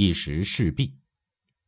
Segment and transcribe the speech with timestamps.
[0.00, 0.96] 一时势毕，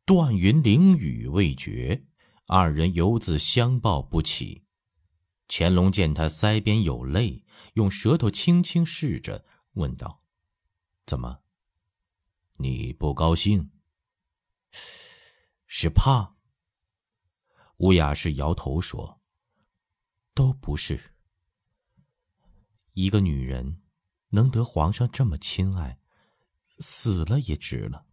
[0.05, 2.07] 断云凌雨未绝，
[2.47, 4.63] 二人犹自相抱不起。
[5.49, 10.23] 乾隆见他腮边有泪，用舌头轻轻试着，问道
[11.07, 11.41] ：“怎么？
[12.59, 13.73] 你不高兴？
[15.67, 16.37] 是怕？”
[17.79, 19.21] 乌雅氏摇头说
[20.35, 21.17] ：“都不是。
[22.93, 23.83] 一个女人
[24.29, 25.99] 能得皇上这么亲爱，
[26.79, 28.07] 死了也值了。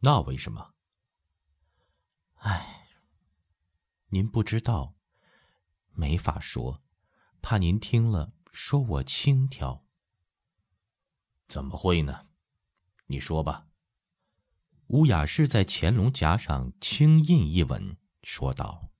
[0.00, 0.74] 那为什么？
[2.36, 2.88] 唉，
[4.08, 4.94] 您不知道。”
[5.90, 6.84] 没法说，
[7.42, 9.84] 怕您听了说我轻佻。
[11.48, 12.28] 怎么会呢？
[13.06, 13.66] 你说吧。
[14.88, 18.92] 乌雅氏在乾隆颊上轻印一吻，说道：“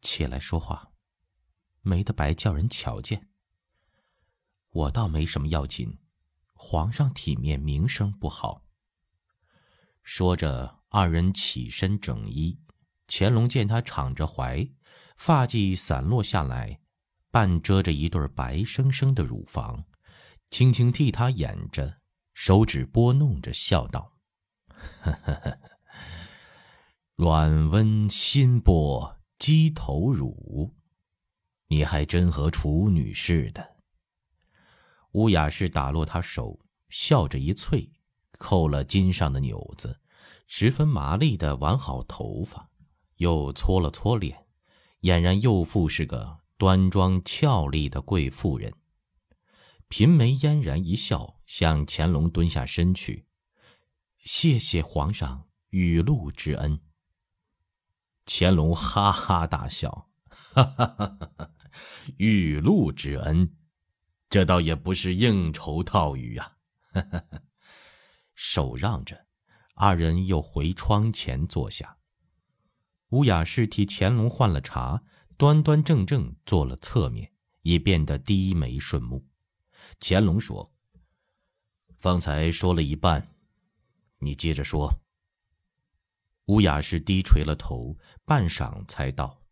[0.00, 0.92] 起来说话，
[1.80, 3.28] 没得白叫人瞧见。
[4.70, 5.98] 我倒没什么要紧，
[6.54, 8.62] 皇上体面名声不好。”
[10.08, 12.56] 说着，二人起身整衣。
[13.08, 14.64] 乾隆见他敞着怀。
[15.16, 16.78] 发髻散落下来，
[17.32, 19.84] 半遮着一对白生生的乳房，
[20.48, 21.98] 轻轻替他掩着，
[22.34, 24.12] 手指拨弄着，笑道
[25.02, 25.58] ：“呵呵呵，
[27.16, 30.76] 软温心波鸡头乳，
[31.66, 33.76] 你还真和处女似的。”
[35.12, 36.60] 乌雅氏打落他手，
[36.90, 37.90] 笑着一啐，
[38.38, 39.98] 扣了襟上的纽子，
[40.46, 42.70] 十分麻利的挽好头发，
[43.16, 44.46] 又搓了搓脸。
[45.02, 48.72] 俨然又妇是个端庄俏丽的贵妇人，
[49.88, 53.26] 颦眉嫣然一笑，向乾隆蹲下身去，
[54.18, 56.80] 谢谢皇上雨露之恩。
[58.24, 61.50] 乾隆哈哈大笑，哈哈哈哈！
[62.16, 63.54] 雨露之恩，
[64.28, 66.56] 这倒也不是应酬套语啊！
[66.92, 67.42] 哈哈哈！
[68.36, 69.26] 手让着，
[69.74, 71.98] 二人又回窗前坐下。
[73.08, 75.02] 吴雅氏替乾隆换了茶，
[75.36, 77.32] 端端正正坐了侧面，
[77.62, 79.26] 已变得低眉顺目。
[79.98, 80.72] 乾隆说
[81.96, 83.34] ：“方才说了一半，
[84.18, 84.92] 你接着说。”
[86.46, 89.42] 吴雅氏低垂了头，半晌才道：“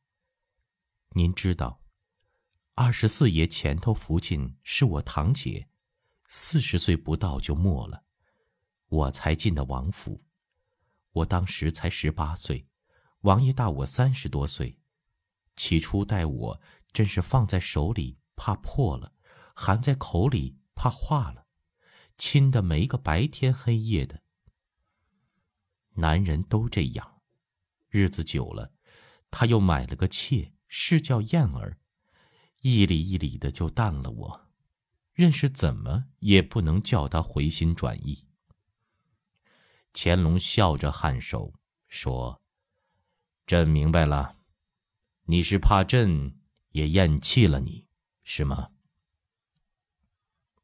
[1.17, 1.81] 您知道，
[2.75, 5.69] 二十四爷前头福晋是我堂姐，
[6.29, 8.04] 四十岁不到就没了，
[8.95, 10.23] 我才进的王府，
[11.11, 12.69] 我当时才十八岁。”
[13.23, 14.79] 王爷大我三十多岁，
[15.57, 16.61] 起初待我
[16.93, 19.15] 真是放在手里怕破了，
[19.57, 21.47] 含在口里怕化了，
[22.19, 24.23] 亲的没个白天黑夜的。
[25.95, 27.23] 男人都这样，
[27.89, 28.73] 日子久了，
[29.31, 31.79] 他又买了个妾，是叫燕儿，
[32.61, 34.49] 一里一里的就淡了我，
[35.15, 38.29] 认识怎么也不能叫他回心转意。
[39.95, 41.55] 乾隆笑着颔首
[41.89, 42.43] 说。
[43.47, 44.39] 朕明白了，
[45.25, 46.41] 你是怕朕
[46.71, 47.87] 也厌弃了你，
[48.23, 48.71] 是吗？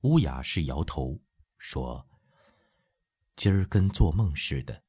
[0.01, 1.21] 乌雅是摇头
[1.59, 2.09] 说
[3.37, 4.83] ：“今儿跟做梦似的，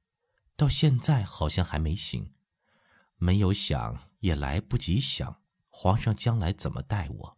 [0.55, 2.33] 到现在好像还没醒，
[3.17, 7.37] 没有想也来不及想皇上将来怎么待我。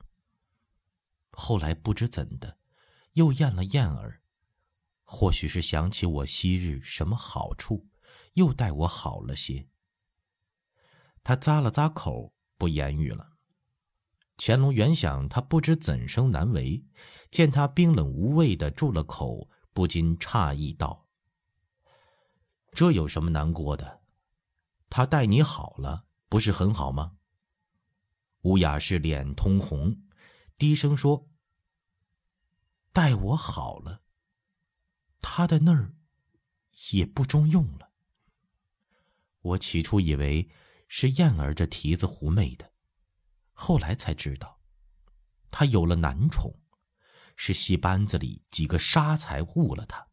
[1.31, 2.59] 后来不知怎的，
[3.13, 4.21] 又验了燕儿，
[5.16, 7.88] 或许是想起我昔日什么好处，
[8.34, 9.68] 又待我好了些。”
[11.24, 13.34] 他咂了咂口，不言语了。
[14.38, 16.84] 乾隆原想他不知怎生难为，
[17.29, 21.07] 见他冰冷无味的住了口，不禁诧异道
[22.74, 24.01] ：“这有什么难过的？
[24.90, 27.18] 他待你好了，不是很好吗？”
[28.41, 29.95] 乌雅氏脸通红，
[30.57, 31.30] 低声说
[32.91, 34.02] ：“待我好了，
[35.23, 35.95] 他的那儿
[36.91, 37.91] 也不中用了。
[39.41, 40.47] 我起初以为……”
[40.95, 42.72] 是燕儿这蹄子狐媚的，
[43.51, 44.62] 后来才知道，
[45.50, 46.53] 他有了男宠，
[47.35, 50.07] 是戏班子里几个杀才误了他。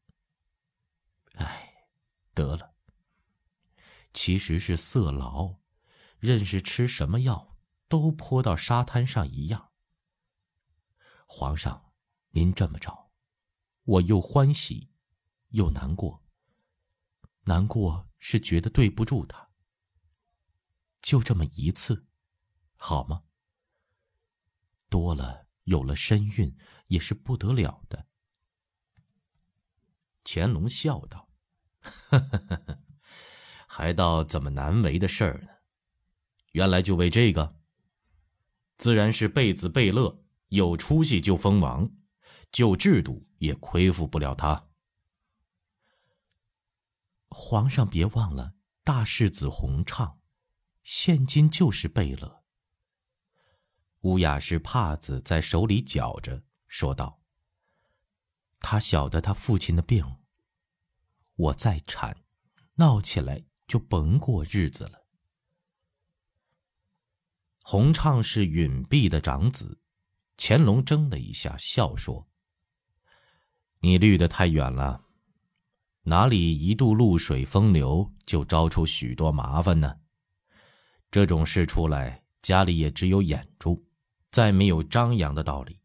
[1.35, 1.85] 哎，
[2.33, 2.73] 得了，
[4.15, 5.61] 其实是色牢，
[6.19, 9.73] 认识吃什么药都泼到沙滩上一样。
[11.27, 11.93] 皇上，
[12.31, 13.13] 您这么着，
[13.83, 14.90] 我又欢喜，
[15.51, 16.23] 又难过。
[17.45, 19.49] 难过是觉得对不住他。
[21.01, 22.07] 就这么一次，
[22.77, 23.23] 好吗？
[24.89, 26.57] 多了有了身孕，
[26.89, 28.07] 也是不得了的。
[30.25, 31.31] 乾隆笑道
[33.67, 35.49] ：“还道怎么难为的事儿呢？
[36.53, 37.61] 原来就为这个。
[38.77, 41.91] 自然是贝子贝勒有出息就封王，
[42.53, 44.70] 旧制度也亏负不了他。
[47.31, 48.55] 皇上别忘了
[48.85, 50.21] 大世子弘畅，
[50.83, 52.45] 现今就是贝勒。
[54.01, 57.23] 乌雅氏帕子在手里搅着，说道
[58.61, 60.17] ：“他晓得他父亲的病。
[61.37, 62.25] 我再产，
[62.75, 65.07] 闹起来就甭过日子了。”
[67.63, 69.81] 洪畅是允弼的长子，
[70.37, 72.29] 乾隆怔了一下，笑说
[73.81, 75.05] ：“你虑得太远了，
[76.11, 79.97] 哪里一度露水风流就招出许多麻烦呢？
[81.09, 83.87] 这种事出来，家里也只有掩住，
[84.33, 85.79] 再没有张扬的道理。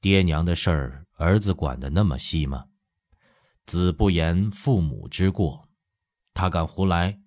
[0.00, 2.64] 爹娘的事儿，儿子管得那么细吗？
[3.66, 5.68] 子不言父母之过，
[6.32, 7.20] 他敢胡来，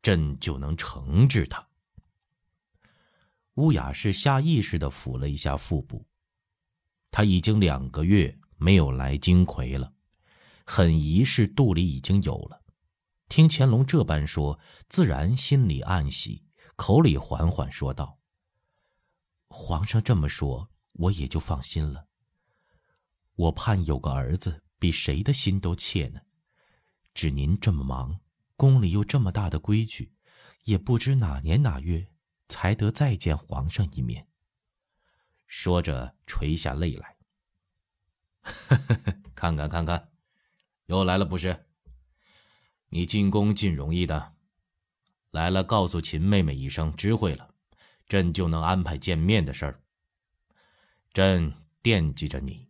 [0.00, 1.68] 朕就能惩治他。”
[3.56, 6.06] 乌雅氏下意识的抚了一下腹部，
[7.10, 9.92] 他已经两个月没有来金葵了，
[10.64, 12.62] 很疑是肚里已经有了。
[13.28, 14.58] 听乾隆这般说，
[14.88, 16.44] 自然心里暗喜，
[16.76, 18.18] 口里缓缓说道
[19.48, 22.08] ：“皇上这么说，我也就放心了。
[23.34, 26.20] 我盼有个儿子，比谁的心都切呢。
[27.14, 28.20] 只您这么忙，
[28.56, 30.12] 宫里又这么大的规矩，
[30.64, 32.08] 也不知哪年哪月。”
[32.46, 34.28] 才得再见皇上一面。
[35.46, 37.16] 说着，垂下泪来。
[39.34, 40.10] 看 看看看，
[40.86, 41.66] 又来了不是？
[42.88, 44.34] 你进宫进容易的，
[45.30, 47.54] 来了告诉秦妹妹一声，知会了，
[48.06, 49.82] 朕就能安排见面的事儿。
[51.12, 51.52] 朕
[51.82, 52.68] 惦记着你，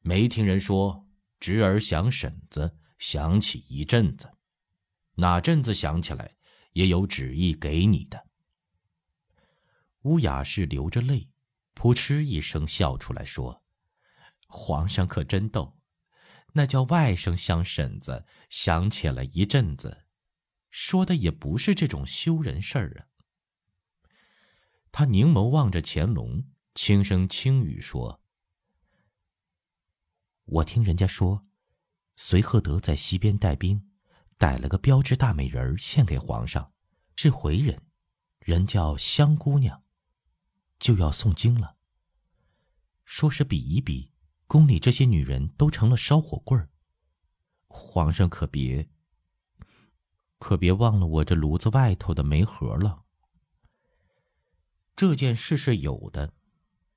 [0.00, 1.06] 没听人说
[1.38, 4.30] 侄儿想婶子，想起一阵子，
[5.14, 6.34] 哪阵子想起来，
[6.72, 8.26] 也有旨意给你的。
[10.02, 11.28] 乌雅氏流着泪，
[11.74, 13.62] 扑哧一声笑出来，说
[14.48, 15.78] ：“皇上可真逗，
[16.52, 20.04] 那叫外甥想婶子，想起了一阵子，
[20.70, 23.08] 说的也不是这种羞人事儿啊。”
[24.92, 26.44] 他凝眸望着乾隆，
[26.74, 28.20] 轻声轻语说
[30.44, 31.46] ：“我听人家说，
[32.14, 33.90] 隋赫德在西边带兵，
[34.36, 36.72] 逮了个标致大美人献给皇上，
[37.16, 37.80] 是回人，
[38.40, 39.82] 人叫香姑娘。”
[40.78, 41.76] 就要诵经了。
[43.04, 44.11] 说是比一比，
[44.52, 46.68] 宫里这些女人都成了烧火棍儿。
[47.68, 48.86] 皇上可别，
[50.38, 53.04] 可别忘了我这炉子外头的煤盒了。
[54.94, 56.34] 这件事是有的，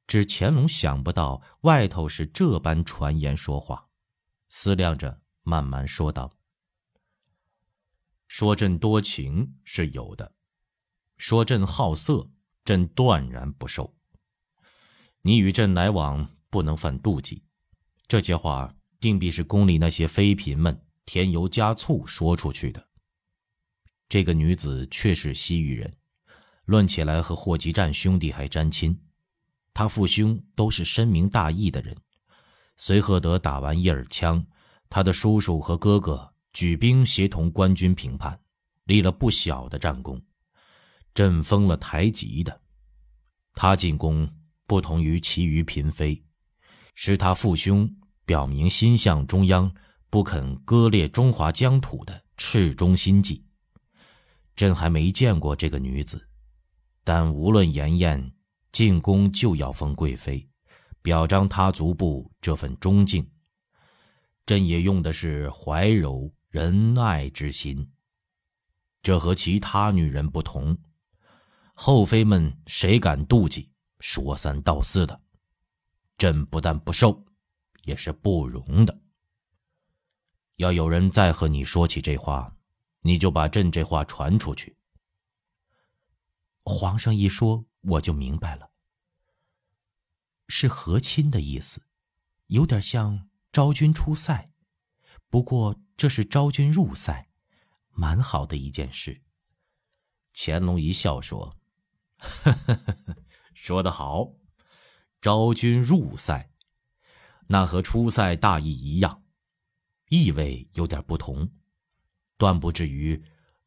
[0.05, 3.87] 只乾隆想不到外头是这般传言说话，
[4.49, 6.33] 思量着，慢慢说道
[8.27, 10.35] ：“说朕多情是有的，
[11.15, 12.29] 说朕好色。”
[12.65, 13.95] 朕断然不受。
[15.21, 17.44] 你与朕来往，不能犯妒忌。
[18.07, 22.87] 这些话定必是宫里那些妃嫔们添油加醋说出去的。
[24.07, 25.93] 这个女子确是西域人，
[26.65, 28.97] 论起来和霍吉战兄弟还沾亲。
[29.73, 31.95] 他父兄都是深明大义的人。
[32.77, 34.45] 随赫德打完一耳枪，
[34.89, 38.39] 他的叔叔和哥哥举兵协同官军平叛，
[38.85, 40.21] 立了不小的战功。
[41.13, 42.61] 朕封了台籍的，
[43.53, 44.29] 他进宫
[44.67, 46.21] 不同于其余嫔妃，
[46.95, 47.89] 是他父兄
[48.25, 49.71] 表明心向中央，
[50.09, 53.45] 不肯割裂中华疆土的赤忠心计。
[54.55, 56.27] 朕还没见过这个女子，
[57.03, 58.33] 但无论颜艳，
[58.71, 60.47] 进宫就要封贵妃，
[61.01, 63.29] 表彰她族部这份忠敬。
[64.45, 67.85] 朕也用的是怀柔仁爱之心，
[69.01, 70.77] 这和其他女人不同。
[71.73, 73.69] 后妃们谁敢妒忌？
[73.99, 75.19] 说三道四的，
[76.17, 77.25] 朕不但不收，
[77.83, 79.01] 也是不容的。
[80.57, 82.55] 要有人再和你说起这话，
[83.01, 84.77] 你就把朕这话传出去。
[86.63, 88.71] 皇上一说，我就明白了，
[90.47, 91.81] 是和亲的意思，
[92.47, 94.51] 有点像昭君出塞，
[95.29, 97.29] 不过这是昭君入塞，
[97.89, 99.21] 蛮好的一件事。
[100.33, 101.57] 乾隆一笑说。
[102.17, 103.15] 呵呵呵，
[103.53, 104.31] 说得好，
[105.25, 106.51] 昭君入塞，
[107.47, 109.23] 那和出塞大意一样，
[110.09, 111.49] 意味有点不同，
[112.37, 113.19] 断不至于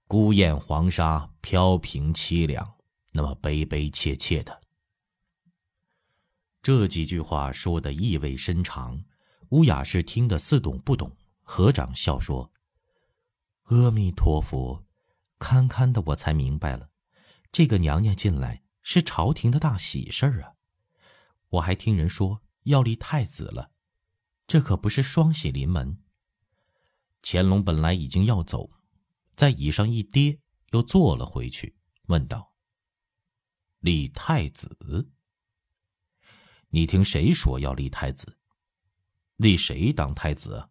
[0.07, 2.77] 孤雁黄沙飘萍凄凉，
[3.11, 4.61] 那么悲悲切切的。
[6.63, 9.03] 这几句话说的意味深长，
[9.49, 11.11] 乌雅氏听得似懂不懂，
[11.43, 12.53] 合掌笑说
[13.67, 14.87] ：“阿弥陀佛，
[15.41, 16.89] 堪堪的我才明白了。”
[17.51, 20.55] 这个娘娘进来是朝廷的大喜事儿啊！
[21.51, 23.73] 我还听人说要立太子了，
[24.47, 26.03] 这可不是双喜临门。
[27.23, 28.71] 乾隆本来已经要走，
[29.35, 30.39] 在椅上一跌，
[30.73, 31.75] 又坐了回去，
[32.07, 32.55] 问道
[33.81, 35.11] ：“立太子？
[36.69, 38.39] 你听谁说要立太子？
[39.37, 40.69] 立谁当太子？”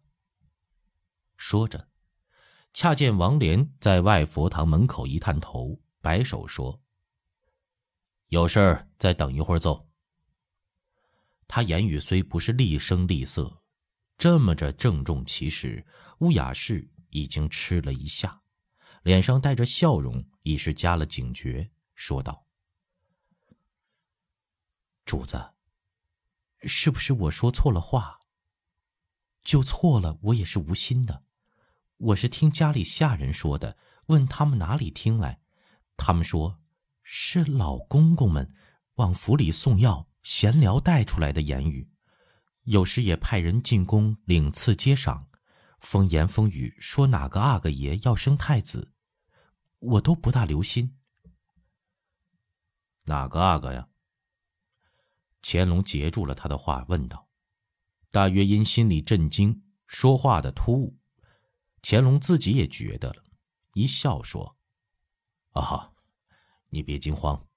[1.36, 1.88] 说着，
[2.72, 6.80] 恰见王莲在外佛堂门口一探头，摆手说
[8.28, 9.86] ：“有事儿，再等一会儿奏。”
[11.48, 13.62] 他言语虽不是厉声厉色。
[14.16, 15.86] 这么着郑重其事，
[16.18, 18.42] 乌雅氏已经吃了一下，
[19.02, 22.44] 脸上带着笑容，已是加了警觉，说道
[25.06, 25.54] ：“主子，
[26.64, 28.18] 是不是我说错了话？
[29.44, 31.22] 就错了，我也是无心的。
[31.96, 35.40] 我是听家里下人说的，问他们哪里听来，
[35.96, 36.60] 他们说
[37.04, 38.52] 是老公公们
[38.94, 41.88] 往府里送药、闲聊带出来的言语。”
[42.64, 45.26] 有时也派人进宫领赐接赏，
[45.80, 48.92] 风言风语说哪个阿哥爷要生太子，
[49.78, 50.98] 我都不大留心。
[53.04, 53.88] 哪个阿哥呀？
[55.40, 57.26] 乾隆截住了他的话，问道。
[58.10, 60.98] 大约因心里震惊，说话的突兀，
[61.80, 63.24] 乾隆自己也觉得了，
[63.72, 64.58] 一笑说
[65.52, 65.90] ：“啊，
[66.68, 67.48] 你别惊慌，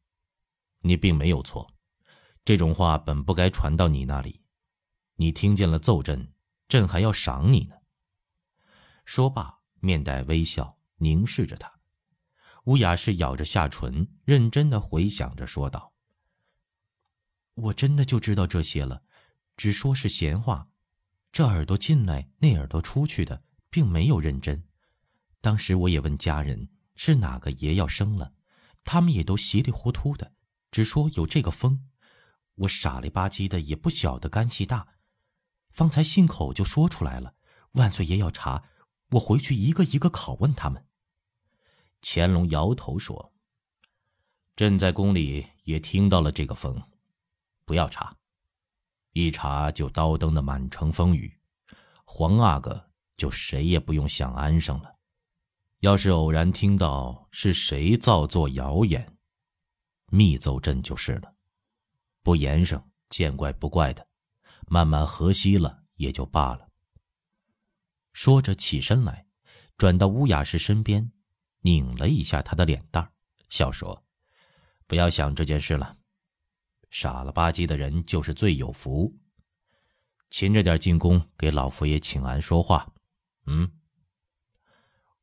[0.80, 1.70] 你并没有错，
[2.44, 4.42] 这种话本不该传到你那里。”
[5.18, 6.34] 你听见了奏朕，
[6.68, 7.76] 朕还要赏你呢。
[9.06, 11.72] 说罢，面带微笑，凝视着他。
[12.64, 15.94] 乌雅氏咬着下唇，认真的回想着，说道
[17.54, 19.04] ：“我真的就知道这些了，
[19.58, 20.70] 只说是闲话。
[21.32, 24.64] 这耳朵进来，那耳朵出去的，并没有认真。
[25.40, 28.34] 当时我也问家人是哪个爷要生了，
[28.84, 30.34] 他们也都稀里糊涂的，
[30.72, 31.90] 只说有这个风。
[32.56, 34.88] 我傻里吧唧的，也不晓得干系大。”
[35.72, 37.34] 方才信口就说出来了，
[37.72, 38.64] 万岁爷要查，
[39.12, 40.86] 我回去一个一个拷问他们。
[42.02, 43.34] 乾隆摇头说
[44.56, 46.82] ：“朕在宫里也听到了这个风，
[47.64, 48.18] 不要查，
[49.14, 51.40] 一查就刀登的满城风雨，
[52.04, 54.96] 皇阿哥就谁也不用想安生了。
[55.80, 59.18] 要是偶然听到是谁造作谣言，
[60.08, 61.31] 密奏朕就是了，
[62.22, 64.08] 不言声，见怪不怪的。”
[64.68, 66.70] 慢慢和稀了也就罢了。
[68.14, 69.26] 说着起身来，
[69.76, 71.12] 转到乌雅氏身边，
[71.60, 73.12] 拧了一下她的脸蛋
[73.50, 74.02] 笑说
[74.88, 75.98] ：“不要想这件事了。
[76.90, 79.14] 傻了吧唧的人就是最有福。
[80.30, 82.90] 勤着点进宫给老佛爷请安说话。”
[83.48, 83.70] 嗯。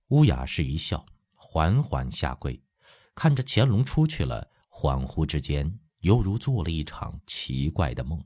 [0.08, 2.62] 乌雅氏一笑，缓缓下跪，
[3.14, 8.22] 看着乾隆出去了，恍惚之间犹如做了一场奇怪的梦。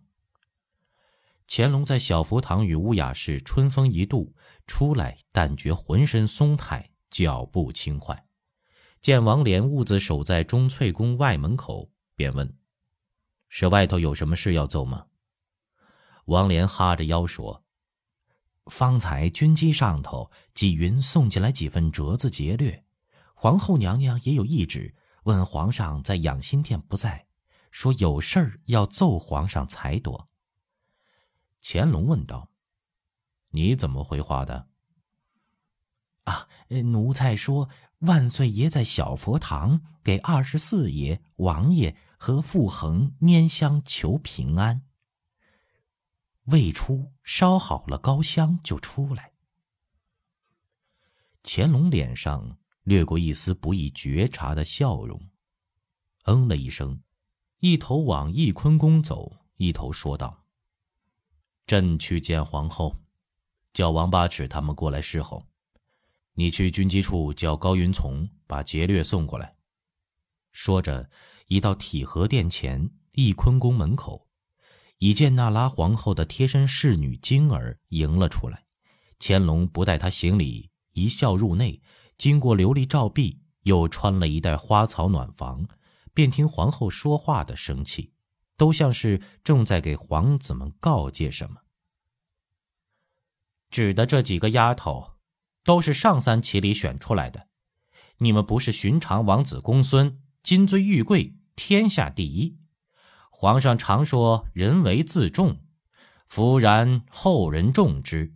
[1.48, 4.34] 乾隆在小福堂与乌雅氏春风一度，
[4.66, 8.26] 出来但觉浑身松泰，脚步轻快。
[9.00, 12.56] 见王莲兀自守在钟粹宫外门口，便问
[13.50, 15.06] ：“是外头有什么事要奏吗？”
[16.26, 17.64] 王莲哈着腰说
[18.70, 22.84] ：“方才军机上头纪云送进来几份折子劫掠，
[23.34, 27.26] 皇后娘娘也有懿旨，问皇上在养心殿不在，
[27.72, 30.28] 说有事儿要奏皇上才多。”
[31.60, 32.52] 乾隆问道
[33.50, 34.68] ：“你怎么回话的？”
[36.24, 36.48] 啊，
[36.84, 44.86] 奴才说万岁爷在小佛堂给二十四爷、王爷和傅恒拈香求平安。
[46.44, 49.32] 未出烧好了高香就出来。
[51.42, 55.28] 乾隆脸上掠过一丝不易觉察的笑容，
[56.24, 57.02] 嗯了一声，
[57.64, 60.42] 一头往翊坤宫走，一头说道。
[61.64, 62.96] 朕去见皇后，
[63.72, 65.46] 叫王八尺他们过来侍候。
[66.34, 69.54] 你去军机处叫高云从把劫掠送过来。
[70.50, 71.08] 说着，
[71.46, 74.26] 已到体和殿前翊坤宫门口，
[74.98, 78.64] 已见那拉皇后的贴身侍女晶儿迎了出来。
[79.20, 81.80] 乾隆不待她行礼，一笑入内，
[82.18, 85.64] 经过琉璃照壁，又穿了一带花草暖房，
[86.14, 88.12] 便听皇后说话的声气。
[88.54, 91.62] 都像是正在给皇子们告诫什么。
[93.70, 95.14] 指的这几个丫头，
[95.64, 97.48] 都是上三旗里选出来的。
[98.18, 102.60] 你们不是寻常王子公孙，金尊玉贵，天下第一。
[103.30, 105.64] 皇上常说人为自重，
[106.28, 108.32] 夫然后人重之；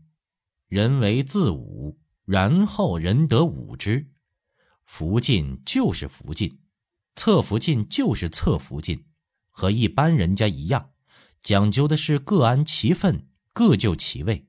[0.67, 4.11] 人为自侮，然后人得侮之。
[4.85, 6.59] 福晋就是福晋，
[7.17, 9.05] 侧福晋就是侧福晋。
[9.51, 10.91] 和一般人家一样，
[11.41, 14.47] 讲究的是各安其分，各就其位。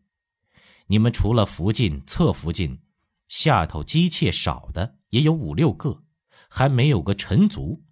[0.88, 2.82] 你们除了福晋、侧福晋，
[3.30, 6.04] 下头姬妾少的也有五六个，
[6.50, 7.86] 还没有个臣族。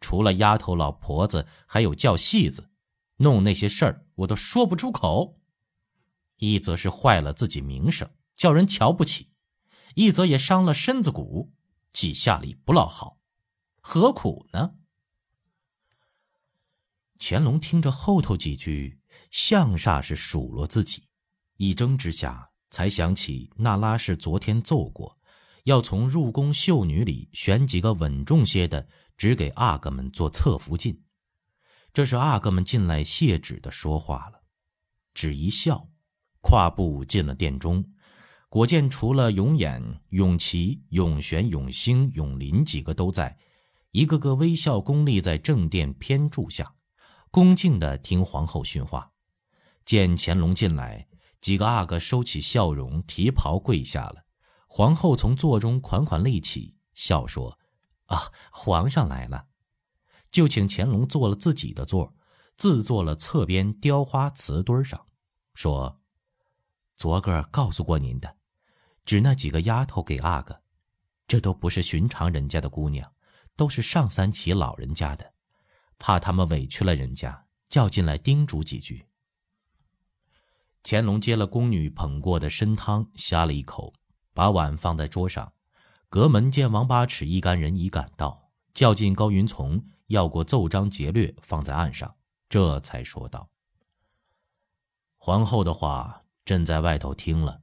[0.00, 2.70] 除了丫头、老婆子，还有叫戏子，
[3.18, 5.38] 弄那些事儿，我都说不出口。
[6.38, 9.26] 一则是坏了自己名声，叫人瞧不起；
[9.94, 11.52] 一则也伤了身子骨，
[11.92, 13.18] 既下里不落好，
[13.82, 14.74] 何苦呢？
[17.18, 21.08] 乾隆听着后头几句，像煞是数落自己，
[21.56, 25.18] 一怔之下，才想起那拉氏昨天奏过，
[25.64, 31.04] 要从入宫秀女里选几个稳重些的，只给阿哥们做侧福晋。
[31.92, 34.42] 这是阿哥们进来谢旨的说话了，
[35.12, 35.88] 只一笑。
[36.40, 37.84] 跨步进了殿中，
[38.48, 43.38] 果见除了永琰、永琪、永璇、永兴、永林几个都在，
[43.92, 46.74] 一个个微笑恭立在正殿偏柱下，
[47.30, 49.12] 恭敬地听皇后训话。
[49.84, 51.06] 见乾隆进来，
[51.40, 54.24] 几个阿哥收起笑容，提袍跪下了。
[54.66, 57.58] 皇后从座中款款立起，笑说
[58.08, 59.46] ：“啊，皇上来了。”
[60.32, 62.14] 就请乾隆坐了自己的座，
[62.56, 65.06] 自坐了侧边雕花瓷墩上，
[65.52, 66.00] 说。
[66.96, 68.36] 昨个告诉过您的，
[69.04, 70.62] 指那几个丫头给阿哥，
[71.28, 73.11] 这都不是寻常人家的姑娘，
[73.56, 75.32] 都是上三旗老人家的，
[75.98, 79.06] 怕他们委屈了人家，叫进来叮嘱几句。
[80.82, 83.92] 乾隆接了宫女捧过的参汤，呷了一口，
[84.32, 85.52] 把碗放在桌上。
[86.08, 92.14] 隔门见王八尺一干人已赶到，叫进高云从，要过奏章节略，放在案上，
[92.48, 93.48] 这才说道
[95.16, 97.62] ：“皇后的话。”朕在外头听了，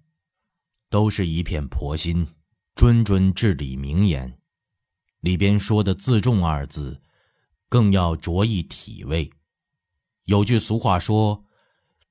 [0.90, 2.26] 都是一片婆心，
[2.76, 4.39] 谆谆至理名言。
[5.22, 7.02] 里边说的“自重”二字，
[7.68, 9.32] 更要着意体味。
[10.26, 11.46] 有句俗话说：“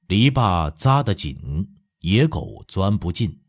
[0.09, 3.43] 篱笆扎得紧，野狗钻不进。”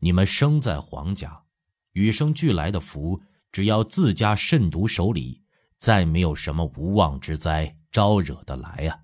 [0.00, 1.44] 你们生在皇家，
[1.92, 5.42] 与生俱来的福，只要自家慎独守礼，
[5.78, 9.00] 再没有什么无妄之灾招惹得来啊。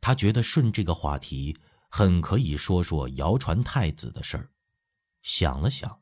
[0.00, 1.56] 他觉得顺这个话题，
[1.90, 4.50] 很可以说说谣传太子的事儿。
[5.22, 6.00] 想了想，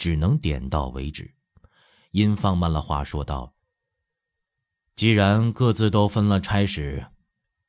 [0.00, 1.30] 只能点到为止，
[2.12, 3.54] 因放慢了话说道
[4.96, 7.06] ：“既然各自都分了差事，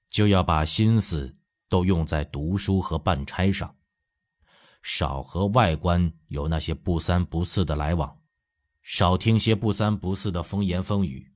[0.09, 1.35] 就要把心思
[1.67, 3.75] 都用在读书和办差上，
[4.81, 8.17] 少和外官有那些不三不四的来往，
[8.81, 11.29] 少听些不三不四的风言风语。”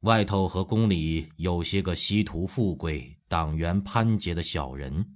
[0.00, 5.06] 外头和宫里有些个稀图富贵、党员攀结的小人，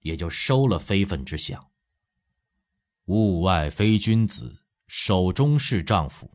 [0.00, 1.62] 也就收了非分之想。
[3.06, 6.30] 物外非君子，手中是丈夫。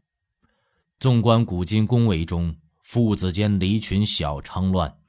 [1.00, 5.00] 纵观古今宫闱中，父子间离群小昌乱，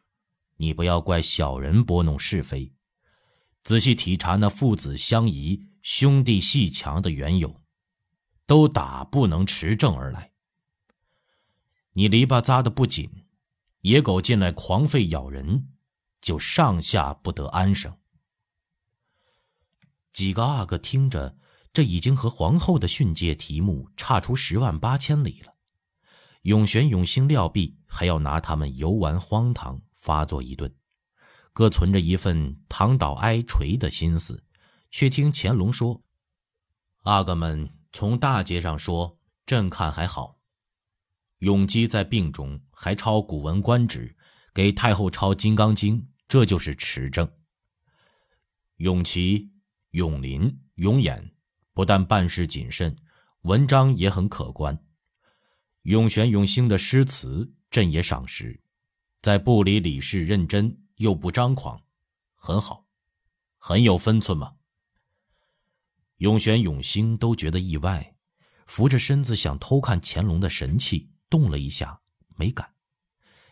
[0.56, 2.72] 你不要怪小人拨弄是非，
[3.62, 7.60] 仔细体察那父子相宜、兄弟戏强的缘由，
[8.46, 10.32] 都打不能持正而来。
[11.92, 13.10] 你篱笆扎的不紧，
[13.82, 15.68] 野狗进来狂吠咬人，
[16.22, 17.94] 就上下不得安生。
[20.12, 21.36] 几个阿哥听着，
[21.72, 25.54] 这已经和皇后的训诫题目差出十万八千里了。
[26.42, 30.74] 永玄、永兴料必还要拿他们游玩荒唐，发作一顿，
[31.52, 34.42] 各存着一份躺倒挨锤的心思，
[34.90, 36.02] 却听乾隆说
[37.04, 40.38] ：“阿哥们从大街上说，朕看还好。”
[41.40, 44.08] 永基在病中还抄《古文观止》，
[44.52, 47.30] 给太后抄《金刚经》，这就是持正。
[48.76, 49.50] 永琪、
[49.90, 51.30] 永林、永琰
[51.80, 52.94] 不但办事谨慎，
[53.40, 54.78] 文章也很可观。
[55.84, 58.60] 永玄、永兴的诗词，朕也赏识，
[59.22, 61.80] 在部里理事认真又不张狂，
[62.34, 62.84] 很好，
[63.56, 64.52] 很有分寸嘛。
[66.18, 68.14] 永玄、永兴都觉得意外，
[68.66, 71.10] 扶着身子想偷看乾隆的神气。
[71.30, 71.98] 动了一下，
[72.36, 72.70] 没敢。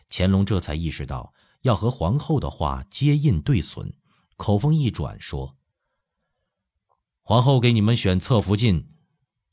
[0.07, 3.91] 乾隆这才意识到要和皇后的话接应对损，
[4.37, 5.57] 口风一转说
[7.29, 8.91] ：“皇后给你们选侧福晋，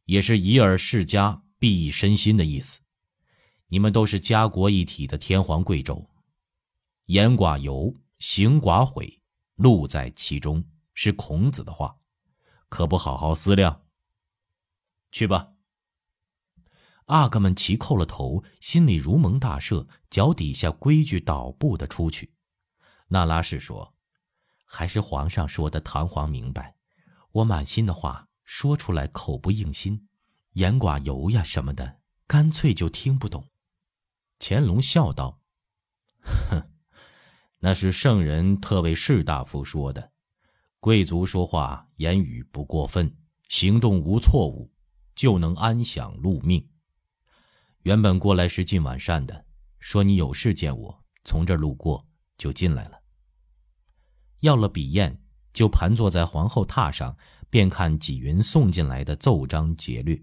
[0.07, 2.81] 也是以尔世家，裨益身心的意思。
[3.67, 6.07] 你们都是家国一体的天皇贵胄，
[7.05, 9.21] 言寡尤，行寡悔，
[9.57, 11.95] 路在其中，是孔子的话，
[12.71, 13.83] 可不好好思量。
[15.13, 15.53] 去吧。”
[17.05, 22.33] 阿哥们齐叩了头，心里如蒙大赦，脚底下规矩倒步的出去。
[23.09, 23.95] 那拉氏说
[24.65, 26.75] ：“还是皇上说的堂皇明白，
[27.37, 30.09] 我满心的话说出来口不应心，
[30.53, 33.47] 言寡尤呀什么的，干脆就听不懂。”
[34.41, 35.39] 乾隆笑道
[36.49, 36.71] ：“哼，
[37.59, 40.13] 那是圣人特为士大夫说的，
[40.81, 43.15] 贵族说话言语不过分，
[43.49, 44.73] 行动无错误，
[45.15, 46.67] 就能安享禄命。
[47.83, 49.45] 原本过来是进晚膳的，
[49.79, 52.99] 说你有事见我，从这儿路过就进来了。
[54.41, 55.19] 要了笔砚，
[55.57, 57.17] 就盘坐在皇后榻上，
[57.49, 60.23] 便看纪云送进来的奏章节律。